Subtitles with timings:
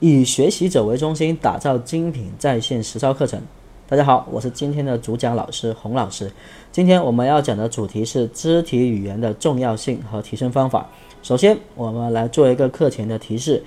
[0.00, 3.40] 以学习者为中心，打造精品在线实操课程。
[3.88, 6.30] 大家好，我是今天的主讲老师洪老师。
[6.70, 10.86] 今天我们要讲的主题是肢体语言的重要性和提升方法。
[11.22, 13.62] 首先，我们来做一个课前的提示。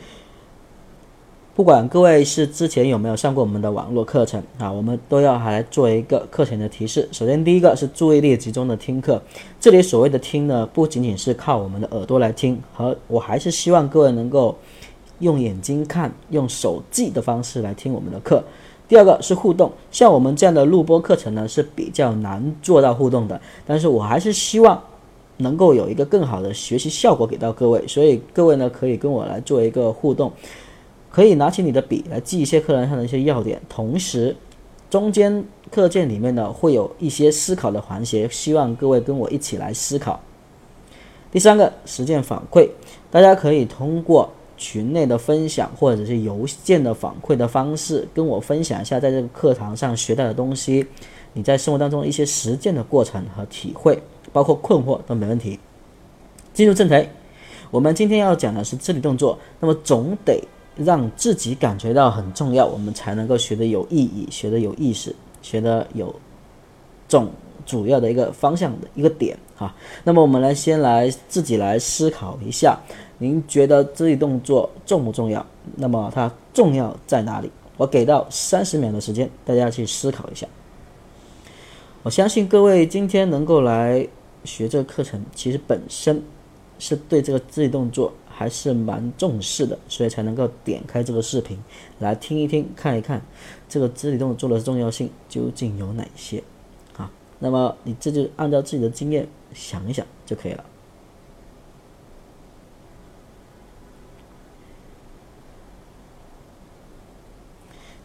[1.55, 7.09] 不管各位是之前有没有上过我们的网络课程啊，我们都要还来做一个课前的提示。
[7.11, 9.21] 首先，第一个是注意力集中的听课。
[9.59, 14.57] 这里所谓的听呢，不仅仅是靠我们的耳朵来听，和我还是希望各位能够
[15.19, 18.43] 用眼睛看、用手记的方式来听我们的课。
[18.87, 24.81] 第二个是互动，像我们这样的录播课程呢是比较难做到互动的，但是我还是希望
[25.37, 30.31] 能够有一个更好的学习效果给到各位，所以各位呢可以跟我来做一个互动。
[31.11, 34.35] 可以拿起你的笔来记一些课堂上的一些要点，同时
[34.89, 40.19] 中间课件里面呢会有一些思考的环节，希望各位跟我一起来思考。
[41.31, 42.69] 第三个实践反馈，
[43.11, 50.85] 大家可以通过群内的分享或者是邮件的反馈的方式，跟我分享一下在这个课堂上学到的东西，
[51.33, 53.99] 你在生活当中一些实践的过程和体会，
[54.31, 55.59] 包括困惑都没问题。
[56.53, 57.09] 进入正题，
[57.71, 60.39] 我们今天要讲的是肢体动作，那么总得。
[60.75, 66.15] 让自己感觉到很重要，我们才能够学得有意义，学得有意识，学得有
[67.09, 67.29] 重
[67.69, 69.75] 主要的一个方向的一个点哈。
[70.03, 72.79] 那么我们来先来自己来思考一下，
[73.19, 75.45] 您觉得肢体动作重不重要？
[75.75, 77.51] 那么它重要在哪里？
[77.77, 80.47] 我给到三十秒的时间，大家去思考一下。
[82.01, 84.07] 我相信各位今天能够来
[84.43, 86.23] 学这个课程，其实本身
[86.79, 88.11] 是对这个肢体动作。
[88.39, 91.59] 还是蛮重视的，所以才能够点开这个视频
[91.99, 93.21] 来听一听、看一看
[93.67, 96.41] 这个肢体动作的重要性究竟有哪些？
[97.39, 100.63] 那么你这就按照自己的经验想一想就可以了。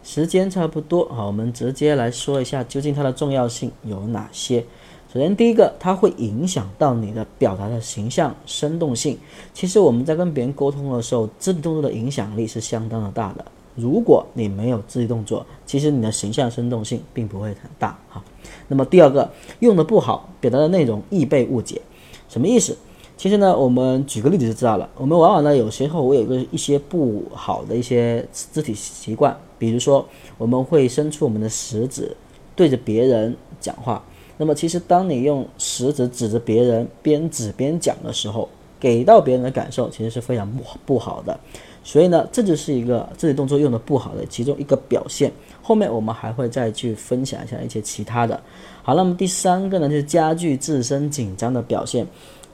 [0.02, 4.64] 时间差不多啊，我们直接来说一下究竟它的重要性有哪些。
[5.12, 9.18] 首先，第一个，它会影响到你的表达的形象生动性。
[9.52, 13.44] 其实我们在跟别人沟通的时候，肢体动作的影响力是相当的大的。
[13.74, 18.22] 如果你没有肢体动作，其实你的形象生动性并不会很大哈。
[18.68, 19.30] 那么第二个，
[19.60, 21.80] 用的不好，表达的内容易被误解。
[22.28, 22.76] 什么意思？
[23.16, 24.88] 其实呢，我们举个例子就知道了。
[24.96, 30.04] 我们往往呢，有时候我有个一些不好的一些肢体习惯，比如说
[30.36, 32.16] 我们会伸出我们的食指
[32.56, 34.04] 对着别人讲话。
[34.36, 38.48] 那么，其实当你用食指指着别人边指边讲的时候，
[38.80, 41.38] 给到别人的感受其实是非常不不好的。
[41.84, 45.30] 所以呢，这就是一个肢体动作用的不好的其中一个表现。
[45.62, 48.40] 后面我们还会再去分享一下一些其他的。
[48.82, 52.04] 好，那么第三个呢，就是加剧自身紧张的表现。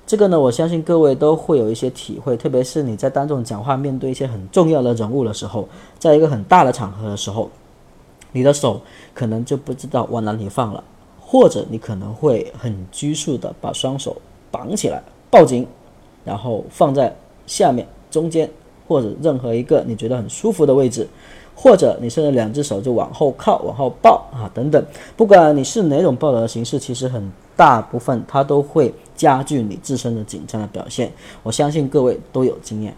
[0.07, 7.49] 这个呢，我相信各位都会有一些体会，特别是你在当众讲话、面对一些很重要的人物的时候，在一个很大的场合的时候，
[8.33, 8.83] 你的手
[9.15, 10.83] 可能就不知道往哪里放了。
[11.21, 14.21] 或者你可能会很拘束的把双手
[14.51, 15.65] 绑起来，抱紧，
[16.25, 18.51] 然后放在下面、中间
[18.91, 21.07] 或者任何一个你觉得很舒服的位置，
[21.55, 24.85] 或者你甚至两只手就往后靠、往后抱啊等等。
[25.17, 31.13] 不管你是哪种抱的形式，其实很大部分它都会加剧你自身的紧张的表现。
[31.45, 32.93] 我相信各位都有经验。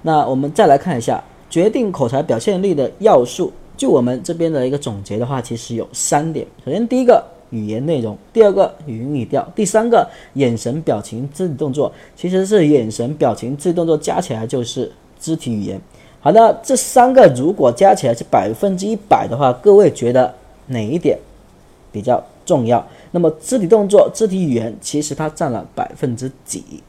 [0.00, 6.46] 那我们再来看一下决定口才表现力的要素，就我们这边的一个总结的话，其实有三点。
[6.64, 7.22] 首先第一个。
[7.52, 14.90] 语言内容，第二个语音语调，第三个眼神表情肢体动作，其实是眼神表情肢体动作加起来就是
[15.22, 15.80] 肢体语言。
[16.20, 20.34] 好的，这三个如果加起来是百分之一百的话，各位觉得
[20.66, 21.16] 哪一点
[21.90, 22.84] 比较重要？
[23.12, 26.82] 那么肢体动作、肢体语言其实它占了百分之几？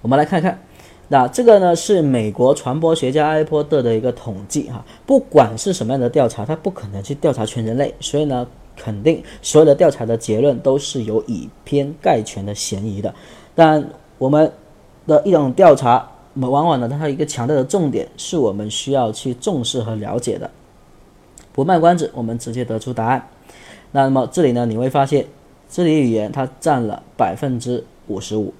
[0.00, 0.58] 我们来看看，
[1.08, 8.46] 那这个呢是美国传播学家埃波特的一个统计哈，不管是什么样的调查，他不可能去调查全人类，所以呢。
[8.76, 13.14] 肯定所有的调查的结论都是有以偏概全的嫌疑的，
[13.54, 13.88] 但
[14.18, 14.50] 我们
[15.06, 20.50] 的一种调查，那么往往呢，它有一个强调的重点是我们需要去重视和了解的。
[21.52, 23.28] 不卖关子，我们直接得出答案。
[23.92, 25.26] 那么这里呢，你会发现
[25.70, 28.52] 肢体语言它占了百分之五十五。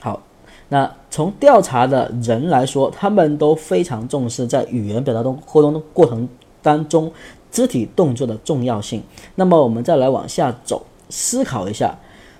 [0.00, 0.20] 好，
[0.68, 6.28] 那从调查的人来说，他们都非常重视在语言表达中沟通的过程
[6.60, 7.10] 当中。
[7.52, 9.02] 肢体动作的重要性。
[9.34, 11.94] 那么我们再来往下走，思考一下，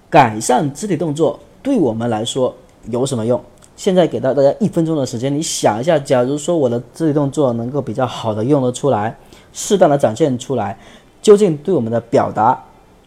[0.08, 2.54] 改善肢体动作对我们来说
[2.88, 3.38] 有什么用？
[3.82, 9.18] 现在给到大家一分钟的时间，你想一下，假如说我的肢体动作能够比较好的用得出来，
[9.52, 10.78] 适当的展现出来，
[11.20, 12.62] 究竟对我们的表达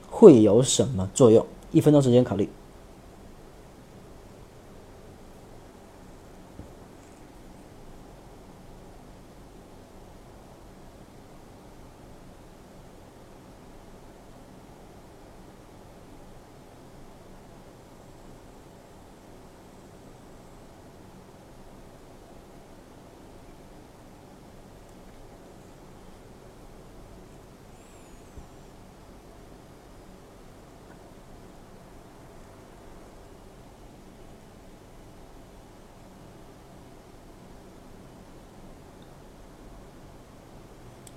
[0.09, 1.45] 会有什么作用？
[1.71, 2.49] 一分钟时间考虑。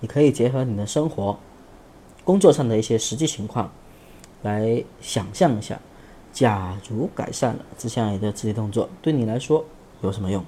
[0.00, 1.38] 你可以结合你的生活、
[2.24, 3.70] 工作上的一些实际情况，
[4.42, 5.78] 来想象一下，
[6.32, 9.64] 假如改善了这项一个肢体动作，对你来说
[10.02, 10.44] 有什么用？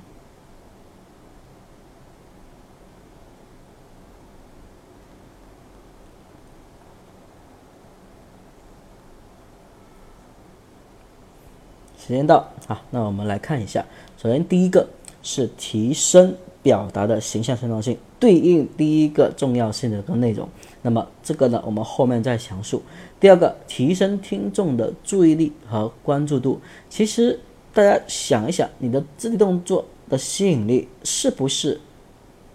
[11.98, 13.84] 时间到啊，那我们来看一下。
[14.16, 14.88] 首先，第一个
[15.22, 20.48] 是提升表达的形象生动性，对应第一个重要性的一个内容。
[20.82, 22.82] 那么这个呢，我们后面再详述。
[23.18, 26.60] 第二个，提升听众的注意力和关注度。
[26.88, 27.38] 其实
[27.72, 31.80] 大家想一想，你的肢体动作的吸引力是不是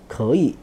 [0.08, 0.56] 可以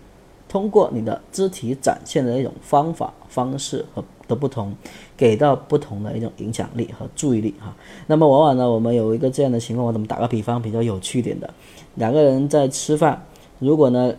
[0.49, 4.75] 通过你的肢体展现的那种方法、方式和的不同？
[5.17, 7.77] 给到不同的一种影响力和注意力哈，
[8.07, 11.49] 那么往往呢，我们有一个这样的情况，我怎么打个比方比较有趣点的，
[11.95, 13.25] 两个人在吃饭，
[13.61, 14.13] 如果呢，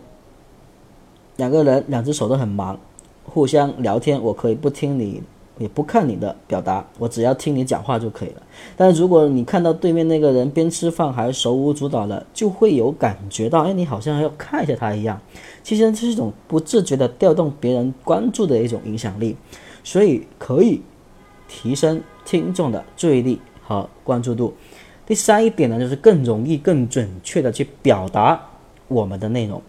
[1.36, 2.78] 两个人两只手都很忙，
[3.24, 5.22] 互相聊天，我可以不听你，
[5.58, 8.42] 也不看你的表达，我只要听你讲话就可以了。
[8.76, 15.20] 但如果你看到对面那个人边吃饭还手舞足蹈的，就会有感觉到，哎，你好像要看一下他一样。
[15.62, 19.36] 其实这是一种不自觉的调动别人关注的一种影响力，
[19.84, 20.82] 所以可以。
[21.46, 24.54] 提升听众的注意力和关注度。
[25.06, 28.48] 第三一点呢，就是更容易、更准确的去表达
[28.88, 29.62] 我们的内容。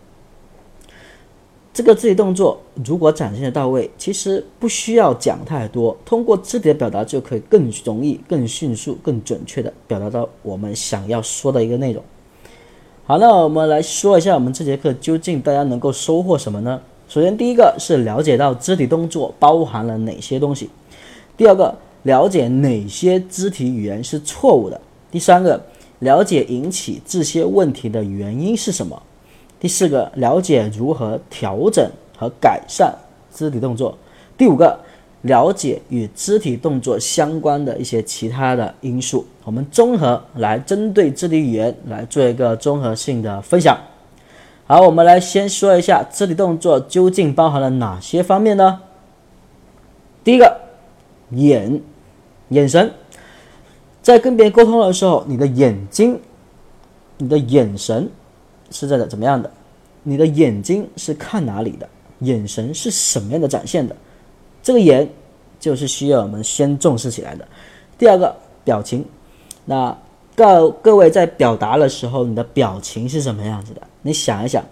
[1.73, 12.01] 这个肢体动作如果展现的到位，其实不需要讲太多，通过肢体的表达就可以更容易、更迅速、更准确的表达到我们想要说的一个内容。
[13.05, 16.81] 好，那我们来说一下我们这节课究竟大家能够收获什么呢？
[17.15, 20.69] 首先，第一个是了解到肢体动作包含了哪些东西。
[21.37, 21.73] 第二个，
[22.03, 24.77] 了解哪些肢体语言是错误的；
[25.09, 25.63] 第三个，
[25.99, 29.01] 了解引起这些问题的原因是什么；
[29.61, 32.93] 第四个，了解如何调整和改善
[33.33, 33.95] 肢体动作；
[34.37, 34.77] 第五个，
[35.21, 39.25] 了解与肢体动作相关的一些其他的因素。
[39.45, 43.79] 我们综合来针对肢体语言来做一个综合性的分享。
[44.67, 48.81] 好，我们来先说一下肢体动作究竟包含了哪些方面呢？
[50.23, 50.61] 第一个。
[51.31, 51.81] 眼，
[52.49, 52.93] 眼神，
[54.03, 56.19] 在跟别人沟通的时候，你的眼睛，
[57.17, 58.07] 你的眼神
[58.69, 59.49] 是在的怎么样的？
[60.03, 61.89] 你的眼睛是看哪里的？
[62.19, 63.95] 眼神是什么样的展现的？
[64.61, 65.09] 这个眼
[65.59, 67.47] 就是需要我们先重视起来的。
[67.97, 69.03] 第二个，表情，
[69.65, 69.97] 那
[70.35, 73.81] 各各位在表达的时候，你的表情是什么样子的？
[74.05, 74.63] 你想一想，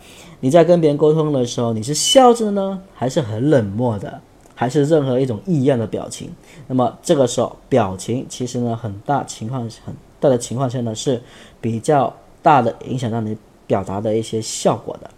[0.41, 4.21] 你在跟别人沟通的时候，你是笑着呢，还是很冷漠的？
[4.53, 6.29] 还是任何一种异样的表情，
[6.67, 11.19] 那么这个时候表情其实呢，很大情况很大的情况下呢是
[11.59, 12.13] 比较
[12.43, 13.35] 大的影响到你
[13.65, 15.09] 表达的一些效果的。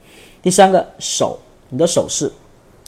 [0.41, 2.31] 第三个手，你的手势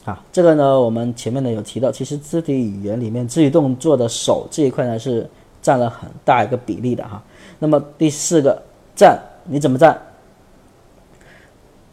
[0.05, 5.29] 啊，这个呢我们前面呢有提到，其实肢体语言里面肢体动作的手这一块呢是
[5.61, 7.21] 占了很大一个比例的哈。
[7.59, 8.63] 那么第四个
[8.95, 10.01] 站，你怎么站？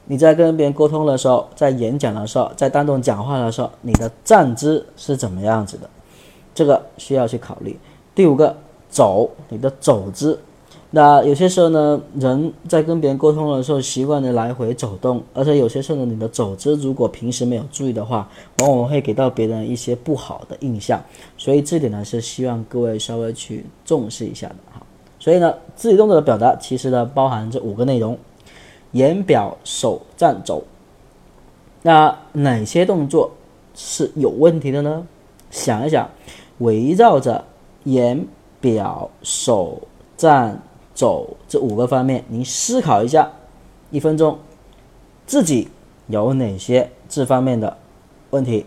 [0.06, 5.88] 你在跟别人沟通的时候，在演讲的时候，在当众讲话的时候，你的站姿是怎么样子的？
[6.54, 7.78] 这个需要去考虑。
[8.14, 8.54] 第五个，
[8.88, 10.38] 走，你的走姿。
[10.90, 21.02] 那有些时候呢，人在跟别人沟通的时候，习惯的来回走动，而且有些时候呢，你的走姿如果平时没有注意的话，往往会给到别人一些不好的印象。
[21.36, 24.82] 所以这点呢，是希望各位稍微去重视一下的哈。
[25.18, 28.16] 所以呢，肢体动作的表达其实呢，包含这五个内容。
[28.94, 30.64] 言表手站走，
[31.82, 33.32] 那哪些动作
[33.74, 35.06] 是有问题的呢？
[35.50, 36.08] 想一想，
[36.58, 37.44] 围绕着
[37.82, 38.26] 言
[38.60, 39.82] 表手
[40.16, 40.62] 站
[40.94, 43.32] 走这五个方面，你思考一下，
[43.90, 44.38] 一分钟，
[45.26, 45.68] 自己
[46.06, 47.76] 有哪些这方面的
[48.30, 48.64] 问题？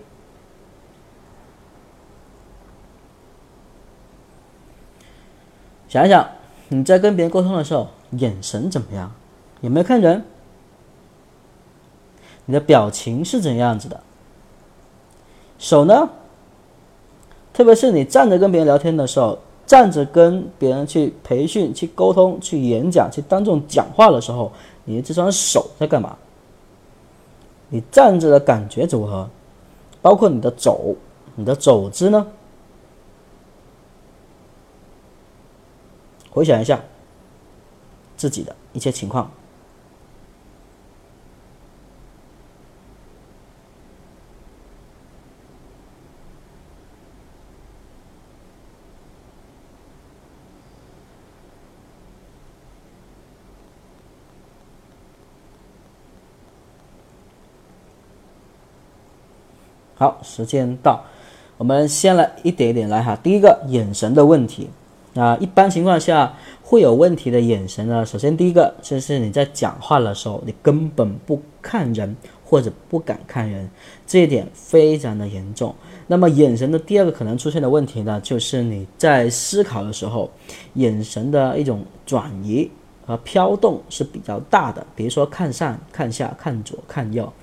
[5.87, 6.29] 想一想，
[6.67, 9.09] 你在跟别人沟通的时候，眼神怎么样？
[9.61, 10.23] 有没有看人？
[12.45, 14.01] 你的表情是怎样子的？
[15.59, 16.09] 手呢？
[17.51, 24.51] 特别是你站着跟别人聊天的时候，站着跟别人去培训、去沟通、去演讲、去当众讲话的时候，
[24.85, 26.15] 你的这双手在干嘛？
[27.69, 29.27] 你站着的感觉如何？
[30.01, 30.95] 包括你的走，
[31.35, 32.27] 你的走姿呢？
[36.29, 36.79] 回想一下
[38.15, 39.29] 自己的一些情况。
[59.99, 61.03] 好，时间到，
[61.57, 63.17] 我们先来一点一点来哈。
[63.23, 64.69] 第一个，眼神的问题。
[65.13, 68.05] 那一般情况下会有问题的眼神呢？
[68.05, 73.67] 首先，第一个就是你在讲话的时候，你根本不看人或者不敢看人，
[74.05, 75.73] 这一点非常的严重。
[76.05, 80.29] 那么，眼神的第二个可能出现的问题呢，就是你在思考的时候，
[80.75, 82.69] 眼神的一种转移
[83.03, 87.33] 和飘动是比较大的，比如说看上、看下、看左、看右。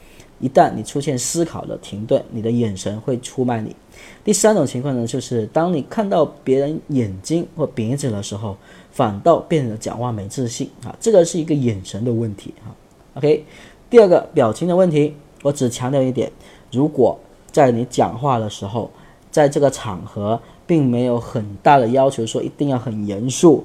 [0.45, 3.75] 一旦你出现思考的停顿，你的眼神会出卖你。
[4.23, 8.55] 第三种情况呢，就是当你看到别人眼睛或鼻子的时候，
[8.93, 12.69] 反倒变得讲话没自信啊，这个是一个眼神的问题啊。
[13.15, 13.43] OK，
[13.89, 16.31] 第二个表情的问题，我只强调一点：
[16.71, 17.19] 如果
[17.51, 18.91] 在你讲话的时候，
[19.31, 23.65] 在这个场合并没有很大的要求说一定要很严肃。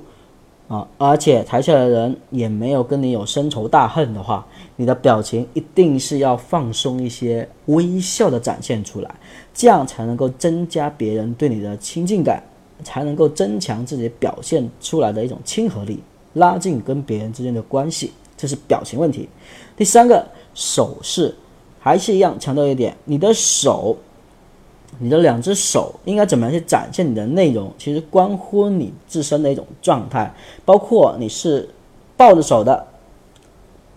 [0.69, 4.45] 啊，而且台下的人也没有跟你有深仇大恨的话，
[4.79, 9.13] 你的表情一定是要放松一些，微笑的展现出来，
[9.53, 12.41] 这样才能够增加别人对你的亲近感，
[12.81, 15.99] 才能够增强自己表现出来的一种亲和力，
[16.35, 18.13] 拉近跟别人之间的关系。
[18.37, 19.27] 这是表情问题。
[19.75, 21.35] 第三个手势，
[21.81, 23.97] 还是一样强调一点，你的手。
[24.97, 27.71] 你的两只手应该怎么样去展现你的内容？
[27.77, 30.33] 其实关乎你自身的一种状态，
[30.65, 31.69] 包括你是
[32.17, 32.87] 抱着手的，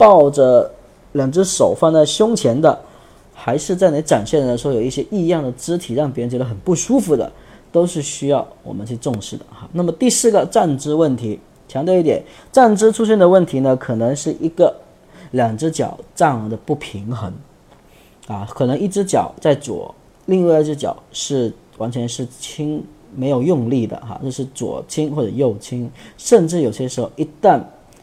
[0.03, 0.69] 抱着
[1.13, 2.77] 两只手放在胸前的，
[3.33, 7.31] 还是在你展现的时候有一些异样的肢体，让别人觉得很不舒服的，
[7.71, 9.69] 都是需要我们去重视的哈。
[9.73, 14.75] 那么第四个站姿问题，强调一点，站姿出现的问题呢，可能是一个
[15.31, 17.33] 两只脚站的不平衡，
[18.27, 19.95] 啊，可能一只脚在左。
[20.27, 27.61] 另外一只脚是完全是轻没有用力的哈，就是左轻或者右轻，甚至有些时候一旦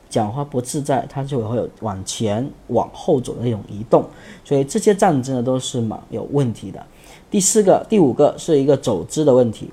[0.09, 4.03] 讲话不自在，它就会有往前往后走的那种移动，
[4.43, 6.83] 所以这些站姿呢都是蛮有问题的。
[7.29, 9.69] 第四个、第五个是一个走姿的问题，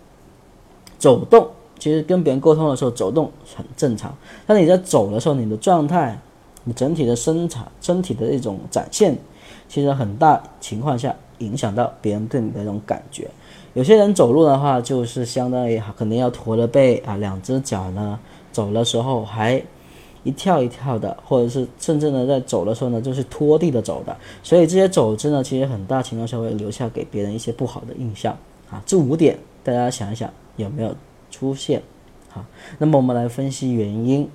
[0.99, 4.15] 走动其实跟别人沟通的时候走动很正常，
[4.47, 6.19] 但你在走的时候，你的状态、
[6.65, 9.17] 你整体的身材、身体的一种展现，
[9.69, 11.15] 其实很大情况下。
[11.41, 13.29] 影响到别人对你的那种感觉，
[13.75, 18.19] 有些人走路的话，就是相当于可能要驼着背啊，两只脚呢，
[18.51, 19.63] 走的时候还
[20.27, 28.37] 一跳一跳的，或者是甚至呢在走的时候呢，就是拖地的走的，所以这些走姿呢，其实很大情况下会留下给别人一些不好的印象
[28.71, 28.83] 啊。
[28.85, 30.95] 这五点大家想一想有没有
[31.31, 31.81] 出现？
[32.29, 32.45] 好，
[32.79, 34.29] 那么我们来分析原因，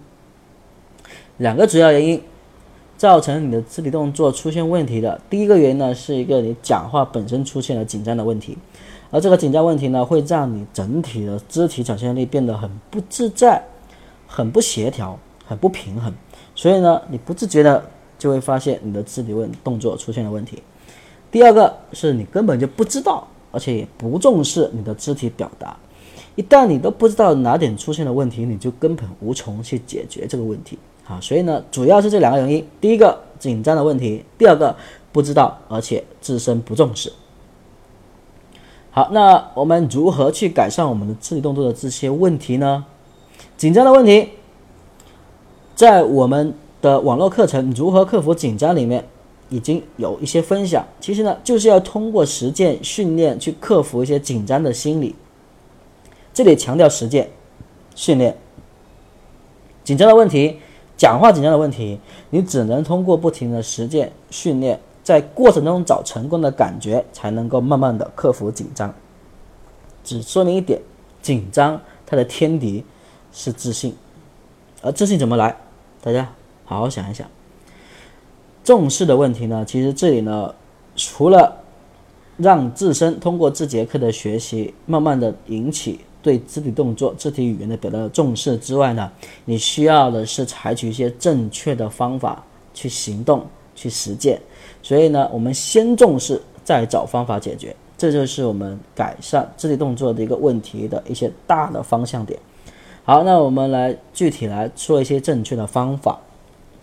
[1.38, 2.22] 两个主要原因。
[2.98, 8.56] 造成你的肢体动作出现问题的第一个原因呢，是一个你讲话本身出现了紧张的问题，
[9.10, 13.60] 而这个紧张问题呢，会让你整体的肢体展现力变得很不自在、
[14.28, 15.18] 很不协调、
[15.52, 16.14] 很不平衡，
[16.56, 17.84] 所以呢，你不自觉的
[18.18, 20.64] 就会发现你的肢体问动作出现了问题。
[21.30, 25.76] 第二个是你根本就不知道，而且也不重视你的肢体表达，
[26.38, 30.80] 一旦你都不知道哪点出现了问题，你就根本无从去解决这个问题。
[31.06, 34.74] 啊，所以呢，主要是这两个原因：第一个紧张的问题，第二个
[35.12, 37.12] 不知道而且自身不重视。
[38.92, 42.86] 好，那我们如何去改善我们的肢体动作的这些问题呢？
[43.58, 44.30] 紧张的问题，
[45.82, 49.04] 在我们的网络课程《如何克服紧张》里面
[49.50, 50.86] 已经有一些分享。
[51.00, 55.16] 其实呢，就是要通过实践训练去克服一些紧张的心理。
[56.36, 57.32] 这里强调实践
[57.96, 58.38] 训练，
[59.84, 60.60] 紧张的问题。
[60.96, 68.94] 讲话紧张的问题，你只能通过不停的实践训练，在过程中找成功的感觉，才能够慢慢的克服紧张。
[70.04, 70.80] 只说明一点，
[71.24, 72.84] 紧张它的天敌
[73.34, 73.96] 是自信，
[74.84, 75.58] 而自信怎么来？
[76.04, 76.28] 大家
[76.66, 77.28] 好好想一想。
[78.64, 79.64] 重视的问题呢？
[79.64, 80.54] 其实这里呢，
[80.96, 81.58] 除了
[82.38, 86.00] 让自身通过这节课的学习，慢慢的引起。
[86.24, 89.12] 对肢体动作、肢体语言的表达的重视之外呢，
[89.46, 92.44] 你需要的是采取一些正确的方法
[92.76, 93.44] 去行动、
[93.74, 94.40] 去实践。
[94.84, 102.40] 所以呢，我们先重视，再找方法解决，这就是我们改善肢体动作的一个问题的一些大的方向点。
[103.04, 106.20] 好，那我们来具体来说一些正确的方法。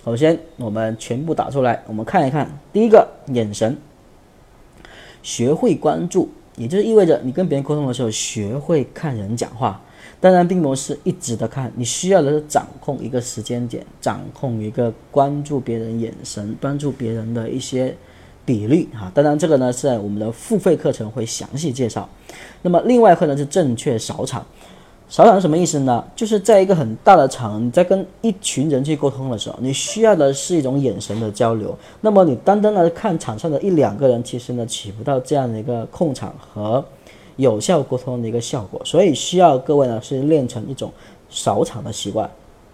[0.04, 2.58] 首先，我们全部打出来，我们看一看。
[2.72, 3.76] 第一个，眼神，
[5.22, 6.28] 学会关注。
[6.56, 9.80] 也就是意味着你跟别人沟通的时候，学会看人讲话。
[10.18, 17.96] 当然，并不是一直的看，你需要的是掌控一个时间点，掌控一个关注别人眼神、关注别人的一些
[18.44, 19.08] 比率哈。
[19.14, 22.08] 当然，这个呢是在我们的付费课程会详细介绍。
[22.62, 24.44] 那么，另外一个呢是正确扫场。
[25.08, 26.04] 少场什么意思呢？
[26.14, 31.74] 就是在一个很大的场，你在跟一群人去沟通的时候，你需要的是一种眼神的交流。
[32.02, 36.84] 那么你单单的看场上的一两个人，其实呢起不到这样的一个控场和
[37.36, 38.78] 有效沟通的一个效果。
[38.84, 40.92] 所以需要各位呢是练成一种
[41.30, 42.30] 少场的习惯。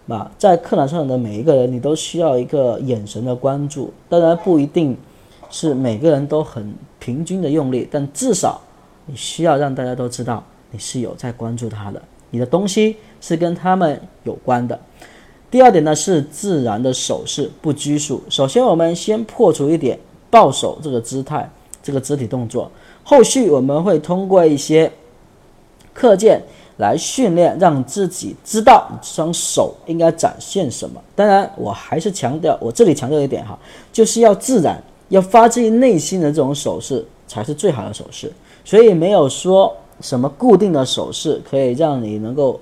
[0.08, 3.92] 啊，在课堂上的每一个人，你都需要一个眼神的关注。
[4.08, 4.96] 当然不一定
[5.50, 8.60] 是每个人都很平均的用力，但至少
[9.06, 12.02] 你需要让大家都知道你是有在关注他的。
[12.34, 14.76] 你的东西是跟他们有关的。
[15.52, 18.20] 第二点呢是自然的手势，不拘束。
[18.28, 19.96] 首先，我们先破除一点
[20.30, 21.48] 抱手这个姿态，
[21.80, 22.68] 这个肢体动作。
[23.04, 24.90] 后续我们会通过一些
[25.92, 26.42] 课件
[26.78, 31.00] 来训练，让自己知道双手应该展现什么。
[31.14, 33.56] 当然，我还是强调，我这里强调一点哈，
[33.92, 38.32] 就是要自然，要发自于内心的这种手势才是最好的手势。
[38.64, 39.72] 所以没有说。
[40.00, 42.60] 什么固定的手势可以让你能够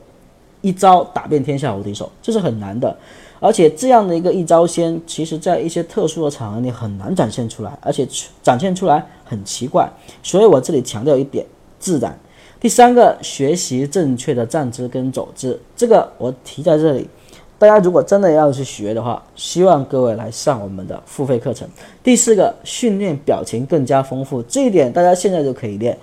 [0.60, 2.10] 一招打遍天下无敌手？
[2.22, 2.96] 这是很难的，
[3.40, 8.06] 而且这样的一个一招鲜，其实在一些特殊的场合你很难展现出来，而且
[8.42, 9.90] 展现出来很奇怪。
[10.22, 11.44] 所以我这里强调一点，
[11.78, 12.16] 自然。
[12.60, 17.08] 第三个，学习正确的站姿跟走姿，这个我提在这里。
[17.58, 21.68] 大家如果真的要去学的话，希望各位来上我们的付费课程。
[22.02, 25.96] 第四个，训练表情更加丰富，这一点大家现在就可以练。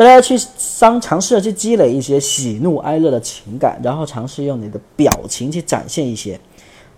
[0.00, 6.40] 大家去尝尝试着去积累一些喜怒哀乐的情感，然后尝试用你的表情去展现一些。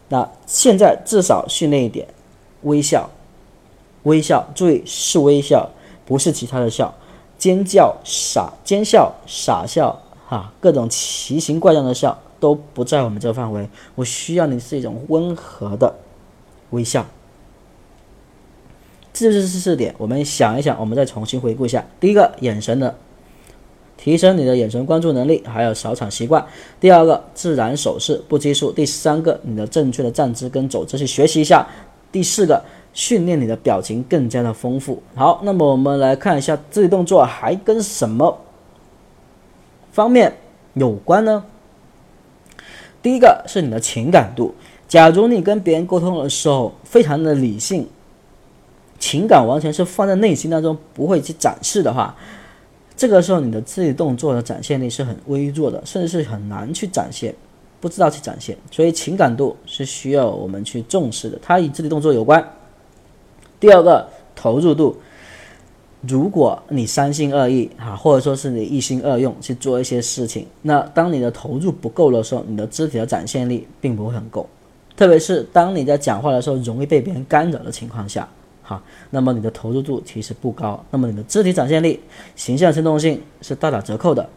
[0.09, 2.07] 那现在至少训练一点，
[2.63, 3.11] 微笑，
[4.05, 5.69] 微笑，注意是微笑，
[6.07, 6.95] 不是其他的笑，
[7.37, 13.69] 尖叫、傻尖笑、傻笑，哈，各种奇形怪状的笑都不在我们这个范围。
[13.97, 15.93] 我需要你是一种温和的
[16.71, 17.05] 微笑。
[19.13, 21.85] 这就是四点，我们想一想，我们再重新回顾一下。
[22.01, 22.95] 第一个，眼神的
[23.99, 26.45] 提升，你的眼神关注能力，还有扫场习惯。
[26.81, 28.73] 第二个，自然手势不拘束。
[28.73, 31.67] 第三个，你的正确的站姿跟走姿去学习一下。
[32.11, 35.03] 第四个，训练你的表情更加的丰富。
[35.15, 38.39] 好，那么我们来看一下肢体动作还跟什么
[39.93, 40.35] 方面
[40.73, 41.45] 有关呢？
[43.03, 44.55] 第一个是你的情感度。
[44.89, 47.87] 假如你跟别人沟通的时候非常的理性。
[49.03, 52.15] 情感完全是放在内心当中，不会去展示的话，
[52.97, 57.35] 这个时候你的肢体动作的展现力是很微弱的，甚至是很难去展现，
[57.81, 58.57] 不知道去展现。
[58.71, 62.49] 所以情感度是需要我们去重视的，它与肢体动作有关。
[63.59, 64.97] 第二个投入度，
[66.03, 74.49] 如果你三心二意哈，或者说是你一心二用去做一些事情，那当你的投入不够的时候，你的肢体的展现力并不会很够，
[74.97, 78.29] 特别是当你在讲话的时候容易被别人干扰的情况下。
[78.63, 81.99] 好，那么你的投入度其实不高，那么你的肢体展现力、
[82.37, 84.29] 形象生动性是大打折扣的。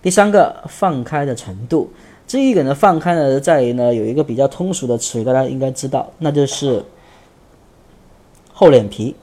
[0.00, 1.90] 第三个，放开的程度，
[2.26, 6.84] 这一点的放开呢，在于呢有一个比较通俗的词语，大家应该知道，那就是
[8.52, 9.16] 厚脸皮，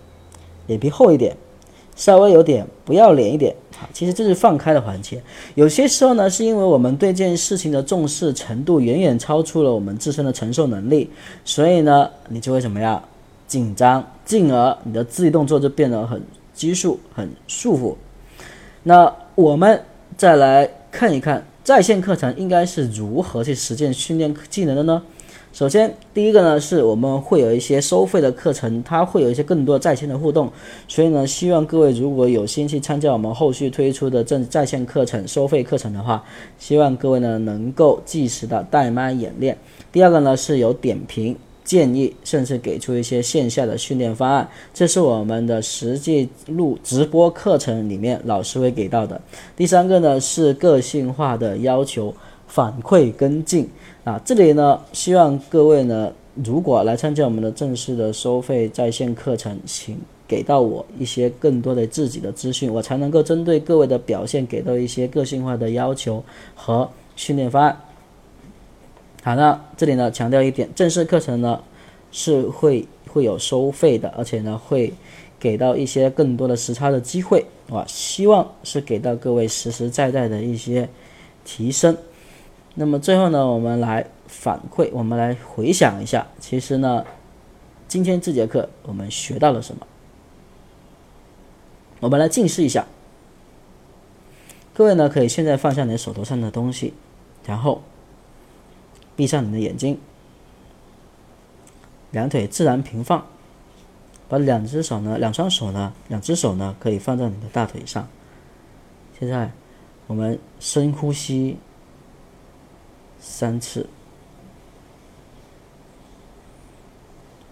[0.67, 1.37] 脸皮厚一点，
[1.95, 3.55] 稍微有点不要脸一点。
[3.77, 5.21] 好，其实这是放开的环节。
[5.55, 11.09] 有些时候呢，是因为我们对这件事情的重视程度远远超出了我们自身的承受能力，
[11.45, 13.01] 所以呢，你就会怎么样？
[13.51, 16.21] 紧张，进而你的肢体动作就变得很
[16.55, 17.93] 拘束、很束缚。
[18.83, 19.83] 那我们
[20.15, 25.03] 再来看一看在线课程应该是如何去实践训练技能的呢？
[25.51, 30.49] 首先，第一个呢是我们会有一些收费的课程，它会有一些更多在线的互动。
[30.87, 36.23] 所以呢，希望各位如果有心去参加我们后续推出的正在线课程、收费课程的话，
[36.57, 39.57] 希望各位呢能够及时的带麦演练。
[39.91, 41.35] 第二个呢是有点评。
[41.63, 49.19] 建议甚至给出一些线下的训练方案，这是我们的实际录直播课程里面老师会给到的。
[49.55, 52.13] 第三个呢是个性化的要求
[52.47, 53.69] 反馈跟进
[54.03, 56.11] 啊，这里呢希望各位呢
[56.43, 59.97] 如果来参加我们的正式的收费在线课程，请
[60.27, 66.23] 给到我一些更多的自己的资讯，我才能够针对各位的表现给到一些个性化的要求
[66.55, 67.77] 和训练方案。
[69.23, 71.61] 好那，这里呢强调一点，正式课程呢
[72.11, 74.91] 是会会有收费的，而且呢会
[75.39, 80.89] 给到一些更多的时差的机会，啊，希望是给到各位实实在在的一些
[81.45, 81.95] 提升。
[82.73, 87.05] 那么最后呢，我们来反馈，我们来回想一下，其实呢，
[87.87, 89.85] 今天这节课我们学到了什么？
[91.99, 92.87] 我们来近视一下，
[94.73, 96.95] 各位呢可以现在放下你手头上的东西，
[97.45, 97.83] 然后。
[99.15, 99.99] 闭上你的眼睛，
[102.11, 103.25] 两腿自然平放，
[104.27, 108.07] 把两只手呢，两双手呢，两只手呢，可以放在你的大腿上。
[109.19, 109.51] 现在，
[110.07, 111.57] 我们深呼吸，
[113.19, 113.87] 三次。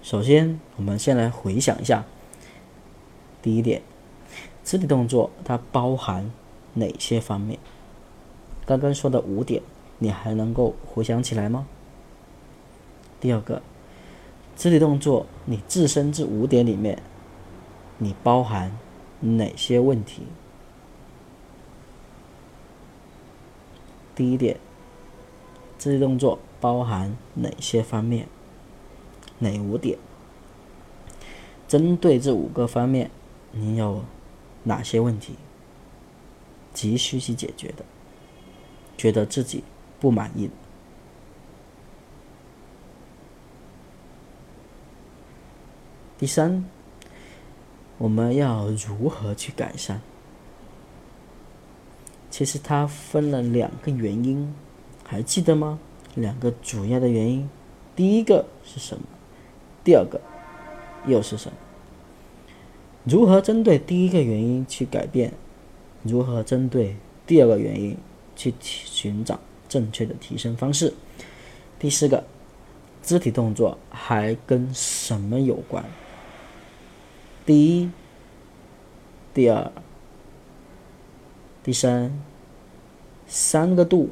[0.02, 2.04] 首先，我们先来回想一下。
[3.42, 3.82] 第一点，
[4.64, 6.32] 肢体动作它包含
[6.74, 7.60] 哪些方面？
[8.66, 9.62] 刚刚说的五点，
[10.00, 11.68] 你还能够回想起来吗？
[13.20, 13.62] 第二个，
[14.56, 17.02] 肢体动作你自身这五点里面，
[17.98, 18.72] 你包含
[19.20, 20.24] 哪些问题？
[24.16, 24.58] 第一点，
[25.78, 28.28] 肢体动作包含哪些方面？
[29.40, 29.98] 哪五点？
[31.68, 33.12] 针对这五个方面，
[33.52, 34.04] 你有
[34.64, 35.36] 哪些问题
[36.74, 37.84] 急需去解决的？
[38.98, 39.64] 觉得自己
[40.00, 40.50] 不满意？
[46.18, 46.66] 第三，
[47.98, 50.00] 我们要如何去改善？
[52.30, 54.54] 其实它分了两个原因，
[55.04, 55.80] 还记得吗？
[56.16, 57.50] 两个主要的原因，
[57.96, 59.04] 第一个是什么？
[59.84, 60.20] 第二个
[61.06, 61.58] 又是什么？
[63.06, 65.34] 如何针对第一个原因去改变？
[66.04, 67.98] 如何针对第二个原因
[68.36, 70.94] 去寻找正确的提升方式？
[71.80, 72.26] 第四个，
[73.02, 75.86] 肢体动作还跟什么有关？
[77.46, 77.90] 第一、
[79.34, 79.72] 第二。
[81.62, 82.12] 第三，
[83.28, 84.10] 三个度，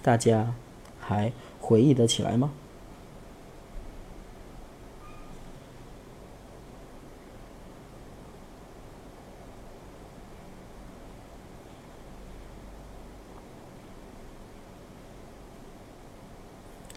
[0.00, 0.54] 大家
[1.00, 2.52] 还回忆得起来吗？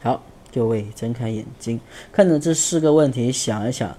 [0.05, 0.21] 好，
[0.53, 1.79] 各位睁开眼睛，
[2.11, 3.89] 看着这四个问题，想一想。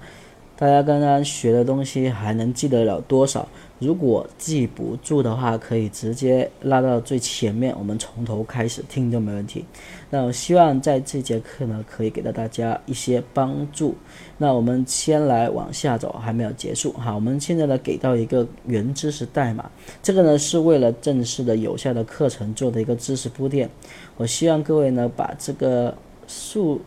[0.59, 3.47] 大家刚刚学的东西还能记得了多少？
[3.79, 9.66] 如果记不住的话，可以直接拉到最前面，我们从头开始听就没问题。
[10.09, 13.95] 那我希望在这节课呢，可以给到大家一些帮助。
[14.38, 17.14] 那我们先来往下走，还没有结束哈。
[17.14, 19.71] 我们现在呢，给到一个原知识代码，
[20.03, 23.69] 这个呢是为了正式的有效的课程做的一个知识铺垫。
[24.16, 25.95] 我希望各位呢，把这个
[26.27, 26.81] 数。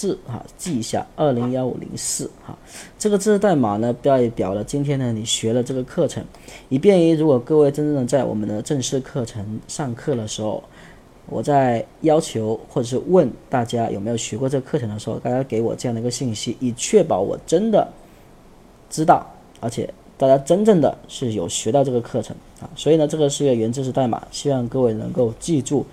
[0.00, 2.56] 字哈记一下二零幺五零四哈，
[2.98, 6.24] 这个字代码呢代表了今天呢你学了这个课程，
[6.70, 10.64] 以便于如果各位真正的在我们的正式课程上课的时候，
[11.28, 17.86] 我在要求或者是问大家有没有学过这个课程的时候，大家给我这样的一个信息，以确保我真的
[18.88, 19.26] 知道，
[19.60, 25.84] 而且大家真正的是有学到这个课程啊，所以呢这个是一个原知识代码，希望各位能够记住，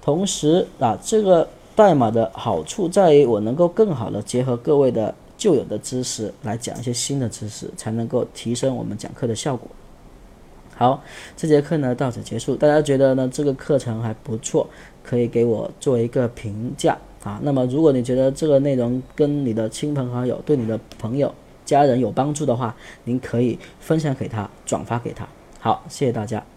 [0.00, 1.46] 同时啊这个。
[1.74, 9.68] 代码的好处在于，我能够更好的结合各位的旧有的知识来讲一些新的知识，才能够提升我们讲课的效果。
[10.74, 11.02] 好，
[11.36, 12.56] 这节课呢到此结束。
[12.56, 14.66] 大家觉得呢这个课程还不错，
[15.02, 17.38] 可以给我做一个评价啊。
[17.42, 21.32] 那么如果你觉得这个内容跟你的亲朋好友、对你的朋友、
[21.64, 25.28] 家人有帮助的话，您可以分享给他，转发给他。
[25.60, 26.51] 好，谢谢大家。